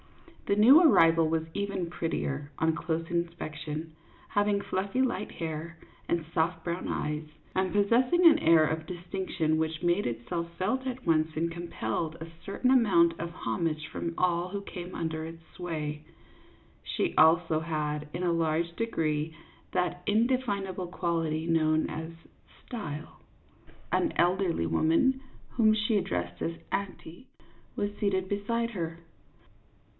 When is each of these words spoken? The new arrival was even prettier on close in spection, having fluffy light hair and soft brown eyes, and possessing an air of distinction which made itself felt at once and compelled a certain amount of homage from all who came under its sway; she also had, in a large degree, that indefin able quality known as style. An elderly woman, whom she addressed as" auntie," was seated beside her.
The 0.47 0.55
new 0.57 0.81
arrival 0.81 1.29
was 1.29 1.43
even 1.53 1.89
prettier 1.89 2.51
on 2.57 2.75
close 2.75 3.05
in 3.09 3.25
spection, 3.25 3.91
having 4.29 4.59
fluffy 4.59 5.01
light 5.01 5.31
hair 5.33 5.77
and 6.09 6.25
soft 6.33 6.63
brown 6.65 6.87
eyes, 6.89 7.23
and 7.55 7.71
possessing 7.71 8.25
an 8.25 8.39
air 8.39 8.65
of 8.65 8.85
distinction 8.87 9.57
which 9.57 9.81
made 9.83 10.05
itself 10.07 10.47
felt 10.57 10.85
at 10.87 11.05
once 11.05 11.29
and 11.37 11.51
compelled 11.51 12.15
a 12.15 12.27
certain 12.43 12.71
amount 12.71 13.17
of 13.19 13.29
homage 13.29 13.87
from 13.89 14.13
all 14.17 14.49
who 14.49 14.61
came 14.63 14.93
under 14.95 15.23
its 15.23 15.41
sway; 15.55 16.03
she 16.83 17.13
also 17.15 17.59
had, 17.61 18.09
in 18.11 18.23
a 18.23 18.33
large 18.33 18.75
degree, 18.75 19.33
that 19.71 20.05
indefin 20.07 20.67
able 20.67 20.87
quality 20.87 21.45
known 21.45 21.87
as 21.89 22.09
style. 22.65 23.21
An 23.91 24.11
elderly 24.17 24.65
woman, 24.65 25.21
whom 25.51 25.73
she 25.75 25.95
addressed 25.95 26.41
as" 26.41 26.55
auntie," 26.73 27.27
was 27.77 27.91
seated 27.99 28.27
beside 28.27 28.71
her. 28.71 28.99